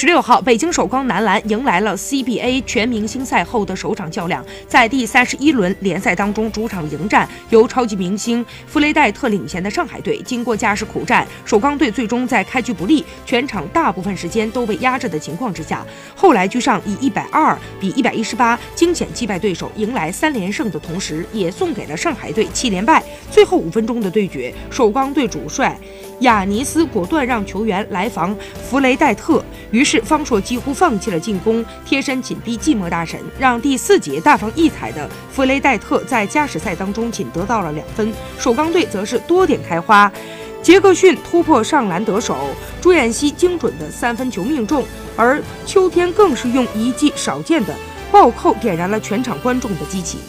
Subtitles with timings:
[0.00, 10.22] 十六号，北京首钢男篮迎来了 CBA 全明星赛后的首场较量，在第三十一轮联赛当中，主场迎战由超级明星弗雷戴特领衔的上海队。
[10.24, 15.84] 经过加时苦战，首钢队最终在开局不利、全场大部分时间都被压制的情况之下，
[16.14, 23.02] 后来居上，以一百二比一百一十八惊险击败对手，迎来三连胜的同时，也送给了上海队七连败。
[23.32, 25.76] 最后五分钟的对决，首钢队主帅。
[26.22, 28.36] 亚尼斯果断让球员来防
[28.68, 29.40] 弗雷戴特，
[29.70, 38.12] 于是方硕几乎放弃了进攻，贴身紧逼寂寞大神，让第四节大放异彩的弗雷戴特在加时赛当中仅得到了两分。
[38.38, 40.12] 首钢队则是多点开花，
[40.62, 42.36] 杰克逊突破上篮得手，
[42.82, 44.84] 朱彦西精准的三分球命中，
[45.16, 47.74] 而秋天更是用一记少见的
[48.12, 50.20] 暴扣点燃了全场观众的激情。